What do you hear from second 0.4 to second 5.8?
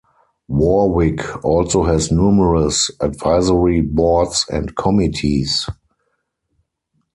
Wor-Wic also has numerous Advisory Boards and Committees.